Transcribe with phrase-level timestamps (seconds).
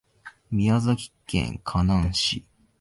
[0.49, 2.43] 宮崎県日南市